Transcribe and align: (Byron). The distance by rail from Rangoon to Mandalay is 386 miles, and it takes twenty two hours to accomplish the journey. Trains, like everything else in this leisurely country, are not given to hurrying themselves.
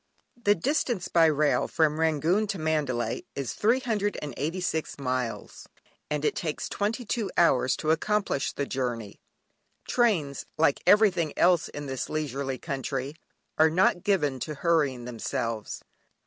(Byron). 0.35 0.43
The 0.45 0.55
distance 0.61 1.07
by 1.09 1.27
rail 1.27 1.67
from 1.67 1.99
Rangoon 1.99 2.47
to 2.47 2.57
Mandalay 2.57 3.23
is 3.35 3.53
386 3.53 4.97
miles, 4.97 5.67
and 6.09 6.25
it 6.25 6.35
takes 6.35 6.67
twenty 6.67 7.05
two 7.05 7.29
hours 7.37 7.75
to 7.77 7.91
accomplish 7.91 8.51
the 8.51 8.65
journey. 8.65 9.19
Trains, 9.87 10.47
like 10.57 10.81
everything 10.87 11.37
else 11.37 11.69
in 11.69 11.85
this 11.85 12.09
leisurely 12.09 12.57
country, 12.57 13.13
are 13.59 13.69
not 13.69 14.01
given 14.03 14.39
to 14.39 14.55
hurrying 14.55 15.05
themselves. 15.05 15.83